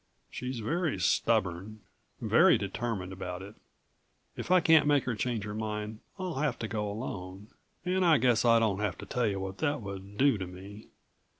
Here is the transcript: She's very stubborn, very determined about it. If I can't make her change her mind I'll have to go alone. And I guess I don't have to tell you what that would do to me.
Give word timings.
She's 0.31 0.61
very 0.61 0.97
stubborn, 0.99 1.81
very 2.19 2.57
determined 2.57 3.13
about 3.13 3.43
it. 3.43 3.53
If 4.35 4.49
I 4.49 4.59
can't 4.59 4.87
make 4.87 5.03
her 5.03 5.13
change 5.13 5.43
her 5.43 5.53
mind 5.53 5.99
I'll 6.17 6.37
have 6.39 6.57
to 6.57 6.67
go 6.67 6.89
alone. 6.91 7.49
And 7.85 8.03
I 8.03 8.17
guess 8.17 8.43
I 8.43 8.57
don't 8.57 8.79
have 8.79 8.97
to 8.97 9.05
tell 9.05 9.27
you 9.27 9.39
what 9.39 9.59
that 9.59 9.79
would 9.83 10.17
do 10.17 10.39
to 10.39 10.47
me. 10.47 10.87